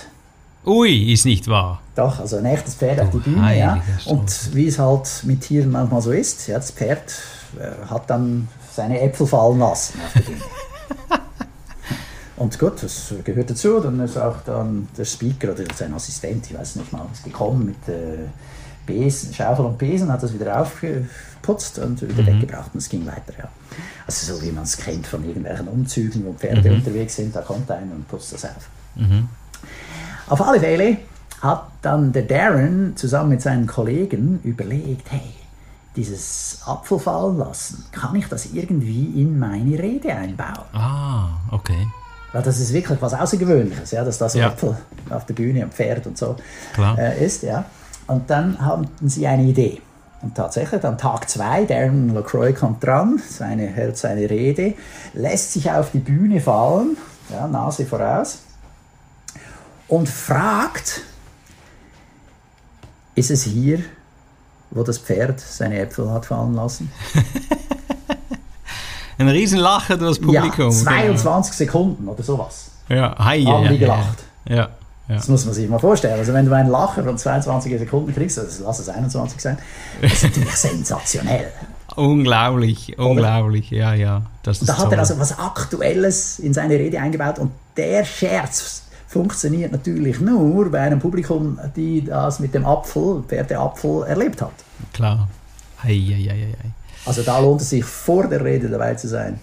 Ui, 0.66 1.14
ist 1.14 1.26
nicht 1.26 1.48
wahr. 1.48 1.82
Doch, 1.96 2.20
also 2.20 2.38
ein 2.38 2.46
echtes 2.46 2.76
Pferd 2.76 3.00
oh, 3.00 3.04
auf 3.04 3.10
die 3.12 3.18
Bühne. 3.20 3.58
Ja. 3.58 3.82
Und 4.06 4.56
wie 4.56 4.68
es 4.68 4.80
halt 4.80 5.24
mit 5.24 5.42
Tieren 5.42 5.72
manchmal 5.72 6.02
so 6.02 6.12
ist, 6.12 6.48
ja, 6.48 6.56
das 6.56 6.72
Pferd 6.72 7.14
äh, 7.60 7.90
hat 7.90 8.10
dann 8.10 8.48
seine 8.74 9.00
Äpfel 9.00 9.28
fallen 9.28 9.60
lassen 9.60 10.00
auf 10.06 10.14
der 10.14 10.22
Bühne. 10.22 10.42
Und 12.38 12.58
gut, 12.60 12.84
das 12.84 13.14
gehört 13.24 13.50
dazu. 13.50 13.80
Dann 13.80 14.00
ist 14.00 14.18
auch 14.18 14.38
dann 14.46 14.88
der 14.96 15.06
Speaker 15.06 15.52
oder 15.52 15.64
sein 15.76 15.94
Assistent, 15.94 16.50
ich 16.50 16.58
weiß 16.58 16.78
nicht 16.78 16.94
mal, 16.94 17.06
ist 17.12 17.24
gekommen 17.24 17.66
mit 17.66 17.90
äh, 17.94 18.28
Besen, 18.86 19.34
Schaufel 19.34 19.66
und 19.66 19.78
Besen, 19.78 20.12
hat 20.12 20.24
das 20.24 20.34
wieder 20.34 20.62
aufgeputzt 20.62 21.80
und 21.80 22.02
wieder 22.02 22.22
mhm. 22.22 22.42
weggebracht 22.42 22.72
und 22.74 22.80
es 22.80 22.90
ging 22.90 23.06
weiter. 23.06 23.34
Ja. 23.38 23.50
Also 24.06 24.34
so 24.34 24.42
wie 24.42 24.52
man 24.52 24.64
es 24.64 24.78
kennt 24.78 25.06
von 25.06 25.24
irgendwelchen 25.28 25.68
Umzügen, 25.68 26.26
wo 26.26 26.34
Pferde 26.34 26.70
mhm. 26.70 26.78
unterwegs 26.78 27.16
sind, 27.16 27.36
da 27.36 27.42
kommt 27.42 27.70
einer 27.70 27.92
und 27.92 28.08
putzt 28.08 28.34
das 28.34 28.46
auf. 28.46 28.70
Mhm. 28.96 29.28
Auf 30.30 30.42
alle 30.42 30.60
Fälle 30.60 30.98
hat 31.42 31.68
dann 31.82 32.14
der 32.14 32.24
Darren 32.24 32.96
zusammen 32.96 33.30
mit 33.30 33.42
seinen 33.42 33.68
Kollegen 33.68 34.40
überlegt, 34.44 35.12
hey, 35.12 35.34
dieses 35.96 36.62
Apfel 36.66 37.00
fallen 37.00 37.38
lassen, 37.38 37.86
kann 37.92 38.16
ich 38.16 38.28
das 38.28 38.54
irgendwie 38.54 39.22
in 39.22 39.40
meine 39.40 39.80
Rede 39.80 40.14
einbauen? 40.14 40.66
Ah, 40.74 41.30
okay. 41.52 41.88
Weil 42.34 42.44
das 42.44 42.60
ist 42.60 42.74
wirklich 42.74 43.02
was 43.02 43.14
Außergewöhnliches, 43.14 43.92
ja, 43.92 44.04
dass 44.04 44.18
das 44.18 44.34
ja. 44.34 44.48
Apfel 44.48 44.78
auf 45.10 45.26
der 45.26 45.34
Bühne 45.34 45.64
am 45.64 45.72
Pferd 45.72 46.08
und 46.08 46.18
so 46.18 46.36
äh, 46.78 47.24
ist. 47.24 47.44
Ja. 47.44 47.66
Und 48.08 48.30
dann 48.30 48.60
haben 48.60 48.90
sie 49.02 49.28
eine 49.28 49.44
Idee. 49.44 49.82
Und 50.22 50.36
tatsächlich, 50.36 50.84
am 50.84 50.98
Tag 50.98 51.30
2, 51.30 51.66
Darren 51.66 52.14
LaCroix 52.14 52.58
kommt 52.60 52.84
dran, 52.84 53.22
seine, 53.30 53.68
hält 53.68 53.98
seine 53.98 54.30
Rede, 54.30 54.74
lässt 55.14 55.54
sich 55.54 55.70
auf 55.70 55.92
die 55.92 56.00
Bühne 56.00 56.42
fallen, 56.42 56.98
ja, 57.30 57.48
Nase 57.48 57.86
voraus, 57.86 58.40
und 59.88 60.10
fragt, 60.10 61.02
ist 63.16 63.30
es 63.30 63.44
hier, 63.44 63.80
wo 64.72 64.84
das 64.84 64.98
Pferd 64.98 65.40
seine 65.40 65.80
Äpfel 65.80 66.12
hat 66.12 66.26
fallen 66.26 66.56
lassen? 66.56 66.92
ein 69.18 69.30
Riesenlachen 69.30 70.00
durch 70.00 70.18
das 70.18 70.26
Publikum. 70.26 70.66
Ja, 70.66 70.72
22 70.72 71.58
genau. 71.58 71.72
Sekunden 71.72 72.08
oder 72.08 72.24
sowas. 72.24 72.72
Ja, 72.90 73.16
hi, 73.18 73.44
haben 73.44 73.64
ja, 73.64 73.72
die 73.72 73.78
gelacht. 73.78 74.24
Ja, 74.48 74.56
ja. 74.56 74.70
Das 75.16 75.28
muss 75.28 75.46
man 75.46 75.54
sich 75.54 75.70
mal 75.70 75.80
vorstellen. 75.80 76.20
Also 76.20 76.34
wenn 76.34 76.46
du 76.46 76.54
einen 76.54 76.70
Lacher 76.70 77.04
von 77.04 77.18
22 77.18 77.80
Sekunden 77.80 78.14
kriegst, 78.14 78.38
also 78.38 78.64
lass 78.64 78.80
es 78.80 78.90
21 78.90 79.40
sein, 79.40 79.58
das 80.02 80.14
ist 80.14 80.24
natürlich 80.24 80.56
sensationell. 80.56 81.52
Unglaublich, 81.96 82.98
unglaublich, 83.00 83.72
ja, 83.72 83.94
ja. 83.94 84.22
Das 84.44 84.60
da 84.60 84.78
hat 84.78 84.92
er 84.92 85.00
also 85.00 85.18
was 85.18 85.38
Aktuelles 85.40 86.40
in 86.40 86.54
seine 86.54 86.76
Rede 86.76 87.00
eingebaut 87.00 87.40
und 87.40 87.52
der 87.76 88.06
Scherz 88.06 88.84
funktioniert 89.08 89.72
natürlich 89.72 90.20
nur 90.20 90.70
bei 90.70 90.82
einem 90.82 91.00
Publikum, 91.00 91.58
die 91.76 92.04
das 92.04 92.40
mit 92.40 92.54
dem 92.54 92.66
Apfel, 92.66 93.24
Pferdeapfel 93.28 94.04
erlebt 94.04 94.42
hat. 94.42 94.52
Klar. 94.94 95.28
Hei, 95.84 95.96
hei, 95.96 96.30
hei, 96.30 96.56
hei. 96.62 96.72
Also 97.08 97.24
da 97.24 97.40
lohnt 97.40 97.62
es 97.62 97.70
sich 97.70 97.86
vor 97.86 98.28
der 98.28 98.44
Rede 98.44 98.70
dabei 98.70 98.96
zu 98.96 99.08
sein. 99.08 99.40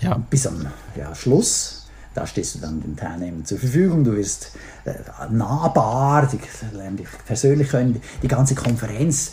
Ja. 0.00 0.20
Bis 0.30 0.46
am 0.46 0.66
ja, 0.96 1.14
Schluss, 1.14 1.88
da 2.14 2.26
stehst 2.26 2.54
du 2.54 2.58
dann 2.60 2.80
den 2.80 2.96
Teilnehmern 2.96 3.44
zur 3.44 3.58
Verfügung. 3.58 4.04
Du 4.04 4.16
wirst 4.16 4.52
äh, 4.84 4.92
nahbar, 5.30 6.28
die 6.30 6.38
dich 6.38 7.08
persönlich 7.26 7.68
können. 7.68 8.00
Die 8.22 8.28
ganze 8.28 8.54
Konferenz 8.54 9.32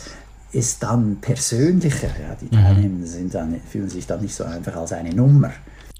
ist 0.52 0.82
dann 0.82 1.18
persönlicher. 1.20 2.08
Ja, 2.08 2.36
die 2.40 2.54
mhm. 2.54 2.62
Teilnehmer 2.62 3.06
sind 3.06 3.34
dann, 3.34 3.60
fühlen 3.70 3.88
sich 3.88 4.06
dann 4.06 4.22
nicht 4.22 4.34
so 4.34 4.44
einfach 4.44 4.76
als 4.76 4.92
eine 4.92 5.14
Nummer. 5.14 5.52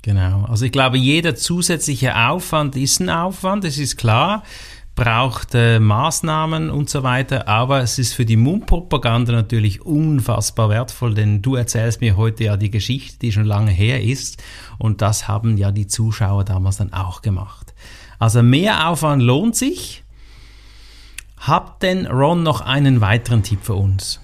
Genau. 0.03 0.47
Also 0.49 0.65
ich 0.65 0.73
glaube, 0.73 0.97
jeder 0.97 1.35
zusätzliche 1.35 2.17
Aufwand 2.17 2.77
ist 2.77 3.01
ein 3.01 3.11
Aufwand, 3.11 3.65
das 3.65 3.79
ist 3.79 3.99
klar 3.99 4.43
braucht 4.99 5.55
äh, 5.55 5.79
Maßnahmen 5.79 6.71
und 6.71 6.91
so 6.91 7.05
weiter, 7.05 7.47
aber 7.47 7.83
es 7.83 8.01
ist 8.01 8.15
für 8.15 8.27
die 8.27 8.37
Mundpropaganda 8.37 9.33
natürlich 9.33 9.87
unfassbar 9.87 10.71
wertvoll, 10.71 11.15
denn 11.15 11.41
du 11.41 11.55
erzählst 11.55 12.01
mir 12.01 12.17
heute 12.17 12.43
ja 12.43 12.57
die 12.57 12.73
Geschichte, 12.73 13.21
die 13.21 13.31
schon 13.31 13.45
lange 13.45 13.71
her 13.71 14.03
ist 14.03 14.43
und 14.77 15.01
das 15.01 15.29
haben 15.29 15.57
ja 15.57 15.71
die 15.71 15.87
Zuschauer 15.87 16.45
damals 16.45 16.79
dann 16.79 16.93
auch 16.93 17.23
gemacht. 17.23 17.75
Also 18.19 18.43
mehr 18.43 18.89
Aufwand 18.89 19.23
lohnt 19.23 19.55
sich. 19.55 20.03
Habt 21.39 21.85
denn 21.85 22.09
Ron 22.09 22.43
noch 22.43 22.61
einen 22.61 23.01
weiteren 23.01 23.45
Tipp 23.45 23.61
für 23.63 23.75
uns? 23.75 24.19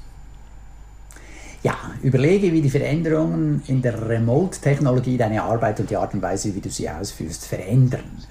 Ja, 1.63 1.77
überlege, 2.03 2.53
wie 2.53 2.61
die 2.61 2.71
Veränderungen 2.71 3.63
in 3.69 3.81
der 3.81 4.09
Remote-Technologie 4.09 5.19
deine 5.19 5.45
Arbeit 5.45 5.79
und 5.79 5.89
die 5.89 5.97
Art 5.97 6.15
und 6.15 6.23
Weise, 6.23 6.53
wie 6.53 6.61
du 6.61 6.69
sie 6.69 6.91
ausführst, 6.91 7.47
verändern. 7.47 8.25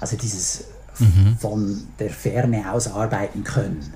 Also 0.00 0.16
dieses 0.16 0.74
mhm. 0.98 1.36
von 1.38 1.82
der 1.98 2.10
Ferne 2.10 2.70
aus 2.72 2.88
arbeiten 2.88 3.44
können. 3.44 3.92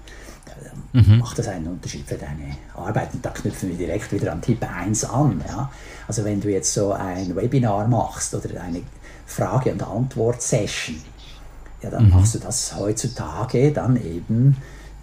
Mhm. 0.92 1.18
Macht 1.18 1.38
das 1.38 1.48
einen 1.48 1.66
Unterschied 1.66 2.06
für 2.06 2.16
deine 2.16 2.56
Arbeit? 2.74 3.12
Und 3.12 3.24
da 3.24 3.30
knüpfen 3.30 3.68
wir 3.68 3.76
direkt 3.76 4.10
wieder 4.12 4.32
an 4.32 4.40
Tipp 4.40 4.66
1 4.66 5.04
an. 5.04 5.42
Ja? 5.46 5.70
Also 6.06 6.24
wenn 6.24 6.40
du 6.40 6.50
jetzt 6.50 6.72
so 6.72 6.92
ein 6.92 7.36
Webinar 7.36 7.86
machst 7.86 8.34
oder 8.34 8.60
eine 8.60 8.82
Frage- 9.26 9.72
und 9.72 9.82
Antwort-Session, 9.82 10.96
ja, 11.82 11.90
dann 11.90 12.06
mhm. 12.06 12.10
machst 12.10 12.34
du 12.34 12.38
das 12.38 12.74
heutzutage 12.74 13.70
dann 13.72 13.96
eben 13.96 14.56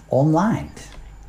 online. 0.10 0.70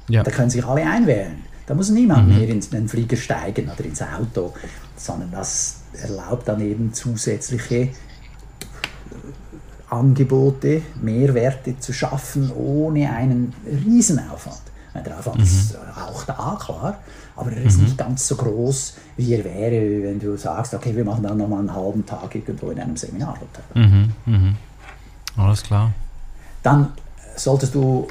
Ja. 0.08 0.23
Da 0.23 0.30
können 0.30 0.50
sich 0.50 0.64
alle 0.64 0.87
einwählen. 0.87 1.44
Da 1.66 1.75
muss 1.75 1.90
niemand 1.90 2.28
mhm. 2.28 2.38
mehr 2.38 2.49
in 2.49 2.61
den 2.61 2.88
Flieger 2.88 3.16
steigen 3.16 3.68
oder 3.68 3.85
ins 3.85 4.00
Auto, 4.00 4.54
sondern 4.96 5.32
das 5.32 5.80
erlaubt 6.00 6.49
dann 6.49 6.61
eben 6.61 6.92
zusätzliche 6.92 7.90
Angebote, 9.98 10.82
Mehrwerte 11.00 11.78
zu 11.78 11.92
schaffen, 11.92 12.50
ohne 12.52 13.10
einen 13.10 13.52
Riesenaufwand. 13.66 14.62
Der 15.04 15.18
Aufwand 15.18 15.38
mhm. 15.38 15.44
ist 15.44 15.76
auch 15.76 16.24
da, 16.24 16.58
klar, 16.58 16.98
aber 17.36 17.52
er 17.52 17.64
ist 17.64 17.76
mhm. 17.76 17.84
nicht 17.84 17.98
ganz 17.98 18.28
so 18.28 18.36
groß, 18.36 18.94
wie 19.18 19.34
er 19.34 19.44
wäre, 19.44 20.02
wenn 20.02 20.18
du 20.18 20.36
sagst, 20.38 20.72
okay, 20.72 20.96
wir 20.96 21.04
machen 21.04 21.22
dann 21.22 21.36
nochmal 21.36 21.60
einen 21.60 21.74
halben 21.74 22.06
Tag 22.06 22.34
irgendwo 22.34 22.70
in 22.70 22.80
einem 22.80 22.96
Seminarhotel. 22.96 23.64
Mhm. 23.74 24.12
Mhm. 24.24 24.56
Alles 25.36 25.62
klar. 25.62 25.92
Dann 26.62 26.88
solltest 27.36 27.74
du 27.74 28.06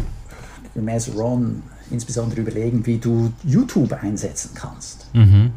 gemäß 0.76 1.12
Ron 1.16 1.64
insbesondere 1.90 2.42
überlegen, 2.42 2.86
wie 2.86 2.98
du 2.98 3.32
YouTube 3.44 3.92
einsetzen 3.94 4.52
kannst. 4.54 5.08
Mhm. 5.14 5.54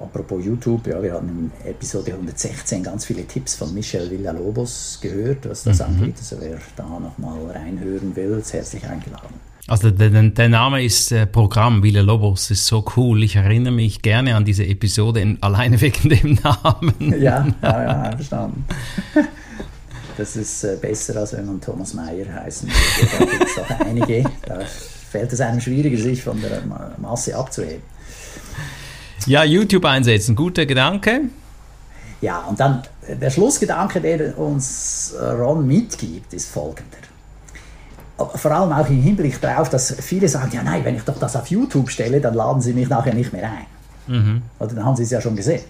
Apropos 0.00 0.44
YouTube, 0.44 0.86
ja, 0.86 1.02
wir 1.02 1.14
hatten 1.14 1.28
in 1.28 1.70
Episode 1.70 2.12
116 2.12 2.82
ganz 2.82 3.04
viele 3.04 3.26
Tipps 3.26 3.54
von 3.54 3.72
Michel 3.74 4.10
Villalobos 4.10 4.98
gehört, 5.00 5.48
was 5.48 5.64
das 5.64 5.78
mhm. 5.78 5.84
angeht. 5.84 6.14
Also 6.18 6.36
wer 6.40 6.58
da 6.76 6.84
nochmal 6.84 7.50
reinhören 7.50 8.14
will, 8.16 8.38
ist 8.40 8.52
herzlich 8.52 8.84
eingeladen. 8.86 9.34
Also 9.66 9.90
der, 9.90 10.10
der, 10.10 10.48
Name 10.48 10.82
ist 10.82 11.12
äh, 11.12 11.26
Programm 11.26 11.82
Villalobos, 11.82 12.50
ist 12.50 12.66
so 12.66 12.84
cool. 12.96 13.22
Ich 13.22 13.36
erinnere 13.36 13.72
mich 13.72 14.02
gerne 14.02 14.34
an 14.34 14.44
diese 14.44 14.64
Episode 14.64 15.20
in, 15.20 15.42
alleine 15.42 15.80
wegen 15.80 16.08
dem 16.08 16.34
Namen. 16.42 16.94
Ja, 17.20 17.46
ja, 17.62 17.82
ja 17.82 18.10
verstanden. 18.16 18.64
Das 20.16 20.36
ist 20.36 20.64
äh, 20.64 20.76
besser, 20.78 21.16
als 21.18 21.32
wenn 21.32 21.46
man 21.46 21.62
Thomas 21.62 21.94
Mayer 21.94 22.30
heißen 22.30 22.68
würde. 22.68 23.18
Da 23.18 23.24
gibt 23.24 23.50
es 23.50 23.58
auch 23.58 23.86
einige. 23.86 24.24
Da 24.44 24.58
fällt 25.10 25.32
es 25.32 25.40
einem 25.40 25.62
schwieriger, 25.62 25.96
sich 25.96 26.22
von 26.22 26.38
der 26.42 26.62
Masse 26.98 27.34
abzuheben. 27.34 27.82
Ja, 29.26 29.44
YouTube 29.44 29.84
einsetzen, 29.84 30.34
guter 30.34 30.66
Gedanke. 30.66 31.22
Ja, 32.20 32.40
und 32.40 32.60
dann 32.60 32.82
äh, 33.06 33.16
der 33.16 33.30
Schlussgedanke, 33.30 34.00
der 34.00 34.38
uns 34.38 35.12
äh, 35.12 35.24
Ron 35.24 35.66
mitgibt, 35.66 36.32
ist 36.34 36.50
folgender. 36.50 36.98
Vor 38.16 38.50
allem 38.50 38.72
auch 38.72 38.88
im 38.88 39.00
Hinblick 39.00 39.40
darauf, 39.40 39.70
dass 39.70 39.94
viele 39.98 40.28
sagen, 40.28 40.50
ja 40.52 40.62
nein, 40.62 40.84
wenn 40.84 40.94
ich 40.94 41.02
doch 41.02 41.18
das 41.18 41.36
auf 41.36 41.46
YouTube 41.46 41.88
stelle, 41.88 42.20
dann 42.20 42.34
laden 42.34 42.60
sie 42.60 42.74
mich 42.74 42.88
nachher 42.88 43.14
nicht 43.14 43.32
mehr 43.32 43.50
ein. 43.50 43.66
Mhm. 44.14 44.42
Oder 44.58 44.74
dann 44.74 44.84
haben 44.84 44.96
sie 44.96 45.04
es 45.04 45.10
ja 45.10 45.22
schon 45.22 45.36
gesehen. 45.36 45.62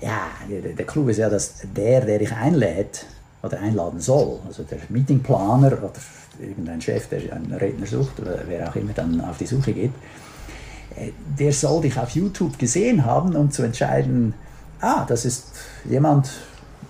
Ja, 0.00 0.28
der, 0.48 0.72
der 0.72 0.86
Clou 0.86 1.08
ist 1.08 1.16
ja, 1.16 1.28
dass 1.28 1.62
der, 1.76 2.02
der 2.02 2.20
dich 2.20 2.32
einlädt 2.32 3.04
oder 3.42 3.58
einladen 3.58 4.00
soll, 4.00 4.38
also 4.46 4.62
der 4.62 4.78
Meetingplaner 4.88 5.72
oder 5.72 5.90
irgendein 6.38 6.80
Chef, 6.80 7.08
der 7.08 7.32
einen 7.34 7.52
Redner 7.52 7.86
sucht 7.86 8.20
oder 8.20 8.38
wer 8.46 8.68
auch 8.68 8.76
immer 8.76 8.92
dann 8.94 9.20
auf 9.20 9.38
die 9.38 9.46
Suche 9.46 9.72
geht, 9.72 9.92
der 11.38 11.52
soll 11.52 11.82
dich 11.82 11.98
auf 11.98 12.10
YouTube 12.10 12.58
gesehen 12.58 13.04
haben, 13.04 13.34
um 13.36 13.50
zu 13.50 13.62
entscheiden, 13.62 14.34
ah, 14.80 15.04
das 15.06 15.24
ist 15.24 15.46
jemand, 15.88 16.30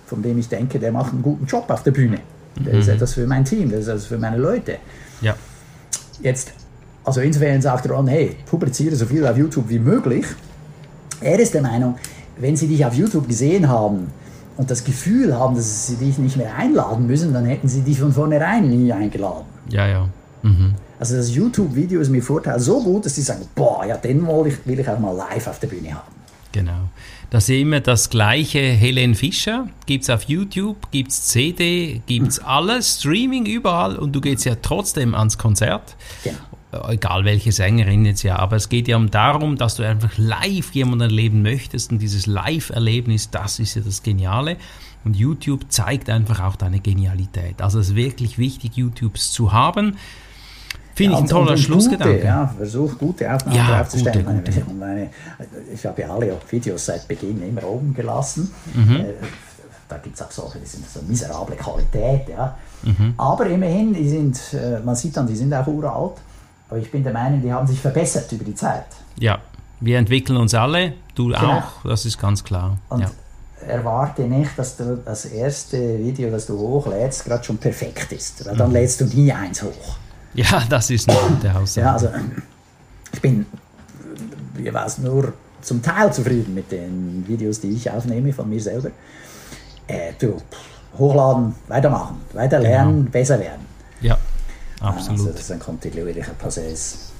von 0.05 0.21
dem 0.21 0.37
ich 0.37 0.49
denke, 0.49 0.79
der 0.79 0.91
macht 0.91 1.13
einen 1.13 1.21
guten 1.21 1.45
Job 1.45 1.69
auf 1.69 1.83
der 1.83 1.91
Bühne. 1.91 2.19
Der 2.57 2.73
mhm. 2.73 2.79
ist 2.79 2.87
etwas 2.87 3.13
für 3.13 3.25
mein 3.27 3.45
Team, 3.45 3.69
der 3.69 3.79
ist 3.79 3.87
etwas 3.87 4.05
für 4.05 4.17
meine 4.17 4.37
Leute. 4.37 4.77
Ja. 5.21 5.35
Jetzt, 6.21 6.51
also 7.03 7.21
insofern 7.21 7.61
sagt 7.61 7.89
Ron, 7.89 8.07
hey, 8.07 8.35
publiziere 8.45 8.95
so 8.95 9.05
viel 9.05 9.25
auf 9.25 9.37
YouTube 9.37 9.69
wie 9.69 9.79
möglich. 9.79 10.25
Er 11.21 11.39
ist 11.39 11.53
der 11.53 11.61
Meinung, 11.61 11.95
wenn 12.37 12.55
Sie 12.55 12.67
dich 12.67 12.85
auf 12.85 12.93
YouTube 12.93 13.27
gesehen 13.27 13.69
haben, 13.69 14.07
und 14.57 14.69
das 14.69 14.83
Gefühl 14.83 15.35
haben, 15.35 15.55
dass 15.55 15.87
sie 15.87 15.95
dich 15.95 16.17
nicht 16.17 16.37
mehr 16.37 16.55
einladen 16.55 17.07
müssen, 17.07 17.33
dann 17.33 17.45
hätten 17.45 17.67
sie 17.67 17.81
dich 17.81 17.99
von 17.99 18.11
vornherein 18.11 18.69
nie 18.69 18.91
eingeladen. 18.91 19.45
Ja, 19.69 19.87
ja. 19.87 20.09
Mhm. 20.43 20.75
Also 21.01 21.15
das 21.15 21.33
YouTube-Video 21.33 21.99
ist 21.99 22.09
mir 22.11 22.21
Vorteil 22.21 22.59
so 22.59 22.79
gut, 22.79 23.07
dass 23.07 23.15
sie 23.15 23.23
sagen, 23.23 23.47
boah, 23.55 23.83
ja, 23.83 23.97
den 23.97 24.21
will 24.27 24.45
ich, 24.45 24.67
will 24.67 24.79
ich 24.79 24.87
auch 24.87 24.99
mal 24.99 25.15
live 25.15 25.47
auf 25.47 25.57
der 25.57 25.65
Bühne 25.65 25.95
haben. 25.95 26.13
Genau. 26.51 26.89
Da 27.31 27.41
sehen 27.41 27.71
wir 27.71 27.79
das 27.79 28.11
gleiche 28.11 28.59
Helen 28.59 29.15
Fischer. 29.15 29.67
Gibt 29.87 30.03
es 30.03 30.11
auf 30.11 30.25
YouTube, 30.25 30.91
gibt 30.91 31.09
es 31.09 31.23
CD, 31.23 32.03
gibt 32.05 32.27
es 32.27 32.39
mhm. 32.39 32.45
alles, 32.45 32.99
Streaming 32.99 33.47
überall 33.47 33.95
und 33.95 34.11
du 34.11 34.21
gehst 34.21 34.45
ja 34.45 34.53
trotzdem 34.61 35.15
ans 35.15 35.39
Konzert. 35.39 35.95
Genau 36.23 36.37
egal 36.87 37.25
welche 37.25 37.51
Sängerin 37.51 38.05
jetzt 38.05 38.23
ja, 38.23 38.37
aber 38.39 38.55
es 38.55 38.69
geht 38.69 38.87
ja 38.87 38.95
um 38.95 39.11
darum, 39.11 39.57
dass 39.57 39.75
du 39.75 39.83
einfach 39.83 40.17
live 40.17 40.71
jemanden 40.71 41.01
erleben 41.01 41.41
möchtest 41.41 41.91
und 41.91 41.99
dieses 41.99 42.27
Live-Erlebnis, 42.27 43.29
das 43.29 43.59
ist 43.59 43.75
ja 43.75 43.81
das 43.81 44.03
Geniale. 44.03 44.55
Und 45.03 45.17
YouTube 45.17 45.65
zeigt 45.67 46.09
einfach 46.09 46.39
auch 46.41 46.55
deine 46.55 46.79
Genialität. 46.79 47.61
Also 47.61 47.79
es 47.79 47.89
ist 47.89 47.95
wirklich 47.95 48.37
wichtig, 48.37 48.77
YouTubes 48.77 49.31
zu 49.31 49.51
haben. 49.51 49.97
Finde 51.01 51.15
ja, 51.15 51.19
ich 51.19 51.25
ein 51.25 51.29
toller 51.29 51.57
Schlussgedanke. 51.57 52.13
Gute, 52.15 52.25
ja, 52.27 52.53
versuch 52.55 52.97
gute 52.99 53.33
Aufnahmen 53.33 53.57
ja, 53.57 53.77
draufzustellen. 53.77 54.43
Gute, 54.45 54.51
gute. 54.51 54.73
Meine, 54.75 55.09
ich 55.73 55.83
habe 55.83 55.99
ja 55.99 56.13
alle 56.13 56.37
Videos 56.49 56.85
seit 56.85 57.07
Beginn 57.07 57.41
immer 57.41 57.63
oben 57.63 57.91
gelassen. 57.95 58.51
Mhm. 58.75 58.97
Äh, 58.97 59.05
da 59.89 59.97
gibt 59.97 60.15
es 60.15 60.21
auch 60.21 60.29
solche, 60.29 60.59
die 60.59 60.67
sind 60.67 60.87
so 60.87 60.99
miserable 61.07 61.55
Qualität. 61.55 62.29
Ja. 62.29 62.55
Mhm. 62.83 63.15
Aber 63.17 63.47
immerhin, 63.47 63.95
die 63.95 64.07
sind, 64.07 64.39
äh, 64.53 64.79
man 64.85 64.95
sieht 64.95 65.17
dann, 65.17 65.25
die 65.25 65.35
sind 65.35 65.51
auch 65.55 65.65
uralt. 65.65 66.17
Aber 66.69 66.79
ich 66.79 66.91
bin 66.91 67.03
der 67.03 67.13
Meinung, 67.13 67.41
die 67.41 67.51
haben 67.51 67.65
sich 67.65 67.79
verbessert 67.79 68.31
über 68.31 68.45
die 68.45 68.55
Zeit. 68.55 68.85
Ja, 69.17 69.39
wir 69.79 69.97
entwickeln 69.97 70.37
uns 70.37 70.53
alle, 70.53 70.93
du 71.15 71.29
genau. 71.29 71.57
auch, 71.57 71.63
das 71.83 72.05
ist 72.05 72.19
ganz 72.19 72.43
klar. 72.43 72.77
Und 72.89 73.01
ja. 73.01 73.09
erwarte 73.67 74.21
nicht, 74.21 74.51
dass 74.55 74.77
du 74.77 75.01
das 75.03 75.25
erste 75.25 75.97
Video, 75.97 76.29
das 76.29 76.45
du 76.45 76.59
hochlädst, 76.59 77.25
gerade 77.25 77.43
schon 77.43 77.57
perfekt 77.57 78.11
ist. 78.11 78.45
Weil 78.45 78.55
dann 78.55 78.69
mhm. 78.69 78.75
lädst 78.75 79.01
du 79.01 79.05
nie 79.05 79.31
eins 79.33 79.63
hoch. 79.63 79.97
Ja, 80.33 80.63
das 80.69 80.89
ist 80.89 81.09
eine 81.09 81.19
gute 81.19 81.55
Aussage. 81.55 81.85
Ja, 81.85 81.93
also 81.93 82.09
ich 83.13 83.21
bin 83.21 83.45
ich 84.57 84.73
weiß, 84.73 84.99
nur 84.99 85.33
zum 85.61 85.81
Teil 85.81 86.11
zufrieden 86.11 86.53
mit 86.53 86.71
den 86.71 87.23
Videos, 87.27 87.59
die 87.59 87.71
ich 87.71 87.89
aufnehme 87.89 88.33
von 88.33 88.49
mir 88.49 88.61
selber. 88.61 88.91
Äh, 89.87 90.13
du, 90.19 90.37
hochladen, 90.97 91.55
weitermachen, 91.67 92.21
weiter 92.33 92.59
lernen, 92.59 92.99
genau. 92.99 93.11
besser 93.11 93.39
werden. 93.39 93.65
Ja. 94.01 94.17
Absolut. 94.79 95.19
Also 95.19 95.31
das 95.31 95.41
ist 95.41 95.51
ein 95.51 95.59
kontinuierlicher 95.59 96.33
Prozess. 96.33 97.11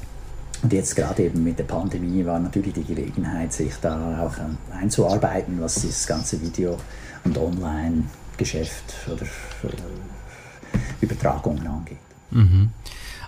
Und 0.64 0.74
jetzt 0.74 0.96
gerade 0.96 1.24
eben 1.24 1.44
mit 1.44 1.58
der 1.58 1.64
Pandemie 1.64 2.26
war 2.26 2.40
natürlich 2.40 2.74
die 2.74 2.84
Gelegenheit, 2.84 3.54
sich 3.54 3.74
da 3.82 4.26
auch 4.26 4.76
einzuarbeiten, 4.76 5.60
was 5.60 5.76
das 5.76 6.06
ganze 6.06 6.42
Video- 6.42 6.78
und 7.24 7.38
Online-Geschäft 7.38 8.94
oder 9.08 9.26
Übertragungen 11.02 11.66
angeht. 11.66 11.98
Mhm. 12.32 12.70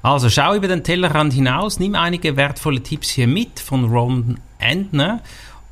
Also 0.01 0.29
schau 0.29 0.53
über 0.53 0.67
den 0.67 0.83
Tellerrand 0.83 1.31
hinaus, 1.31 1.79
nimm 1.79 1.95
einige 1.95 2.35
wertvolle 2.35 2.83
Tipps 2.83 3.09
hier 3.09 3.27
mit 3.27 3.59
von 3.59 3.85
Ron 3.85 4.37
Endner, 4.59 5.21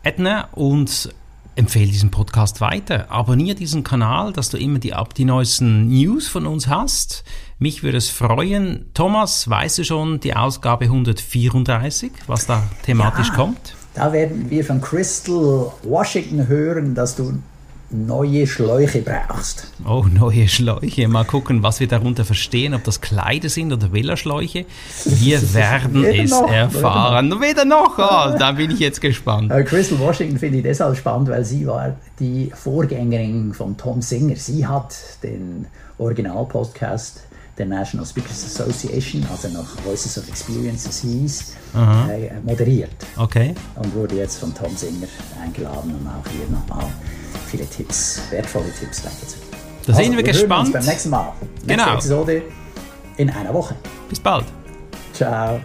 Edner 0.04 0.48
und 0.54 1.14
empfehle 1.56 1.92
diesen 1.92 2.12
Podcast 2.12 2.62
weiter. 2.62 3.12
Abonniere 3.12 3.56
diesen 3.56 3.84
Kanal, 3.84 4.32
dass 4.32 4.50
du 4.50 4.58
immer 4.58 4.80
die, 4.80 4.94
die 5.18 5.26
neuesten 5.26 5.90
News 5.90 6.28
von 6.28 6.46
uns 6.46 6.68
hast. 6.68 7.24
Mich 7.60 7.84
würde 7.84 7.98
es 7.98 8.10
freuen. 8.10 8.86
Thomas, 8.94 9.50
weißt 9.50 9.80
du 9.80 9.84
schon 9.84 10.20
die 10.20 10.36
Ausgabe 10.36 10.86
134, 10.86 12.12
was 12.28 12.46
da 12.46 12.64
thematisch 12.84 13.28
ja, 13.28 13.36
kommt? 13.36 13.76
Da 13.94 14.14
werden 14.14 14.50
wir 14.50 14.64
von 14.64 14.80
Crystal 14.80 15.72
Washington 15.84 16.48
hören, 16.48 16.96
dass 16.96 17.16
du 17.16 17.38
neue 17.92 18.48
Schläuche 18.48 19.02
brauchst. 19.02 19.68
Oh, 19.86 20.06
neue 20.12 20.48
Schläuche. 20.48 21.08
Mal 21.08 21.26
gucken, 21.26 21.64
was 21.64 21.80
wir 21.80 21.88
darunter 21.88 22.26
verstehen, 22.26 22.74
ob 22.74 22.84
das 22.84 23.02
Kleider 23.02 23.50
sind 23.50 23.74
oder 23.74 23.92
Wählerschläuche. 23.92 24.66
Wir 25.06 25.42
werden 25.54 26.06
es 26.06 26.32
noch, 26.32 26.50
erfahren. 26.50 27.42
Weder 27.42 27.66
noch. 27.66 27.98
Oh, 27.98 28.36
da 28.40 28.54
bin 28.54 28.72
ich 28.72 28.80
jetzt 28.80 29.02
gespannt. 29.02 29.52
Äh, 29.52 29.64
Crystal 29.64 30.00
Washington 30.00 30.38
finde 30.38 30.58
ich 30.60 30.64
deshalb 30.64 30.98
spannend, 30.98 31.30
weil 31.30 31.44
sie 31.44 31.68
war 31.68 31.96
die 32.20 32.52
Vorgängerin 32.54 33.54
von 33.54 33.78
Tom 33.78 34.02
Singer. 34.02 34.36
Sie 34.36 34.66
hat 34.66 34.96
den 35.24 35.66
Original-Podcast 35.98 37.24
der 37.58 37.66
National 37.66 38.06
Speakers 38.06 38.46
Association, 38.46 39.26
also 39.30 39.50
nach 39.50 39.68
Voices 39.86 40.18
of 40.18 40.28
Experiences 40.28 41.02
hieß, 41.02 41.54
äh, 41.76 42.40
moderiert. 42.44 42.96
Okay. 43.18 43.54
Und 43.76 43.94
wurde 43.94 44.16
jetzt 44.16 44.40
von 44.40 44.54
Tom 44.54 44.76
Singer 44.76 45.08
eingeladen, 45.44 45.94
um 46.00 46.08
auch 46.08 46.26
hier 46.32 46.48
nochmal 46.50 46.90
viele 47.52 47.66
Tipps, 47.70 48.22
wertvolle 48.30 48.72
Tipps 48.80 49.04
weiterzugeben. 49.04 49.48
Da 49.86 49.94
sind 49.94 50.06
wir 50.12 50.16
hören 50.18 50.26
gespannt. 50.26 50.68
Uns 50.68 50.74
beim 50.74 50.86
nächsten 50.86 51.10
Mal. 51.10 51.34
Nächste 51.42 51.68
Genau. 51.68 51.94
Episode 51.94 52.42
in 53.18 53.30
einer 53.30 53.54
Woche. 53.54 53.76
Bis 54.10 54.20
bald. 54.20 54.46
Ciao. 55.14 55.60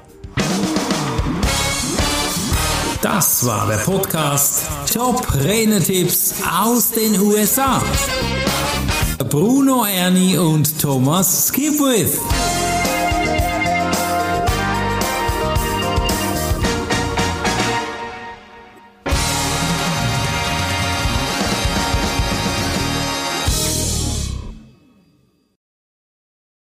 Das 3.02 3.46
war 3.46 3.68
der 3.68 3.76
Podcast 3.76 4.62
Top 4.92 5.26
Renetipps 5.34 6.34
aus 6.50 6.90
den 6.90 7.20
USA. 7.20 7.80
Bruno 9.30 9.84
Ernie 9.84 10.36
und 10.38 10.80
Thomas 10.80 11.48
Skipwith. 11.48 12.18